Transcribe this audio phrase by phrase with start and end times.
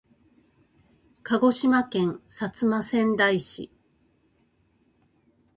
[1.21, 3.71] 鹿児島県薩摩川内市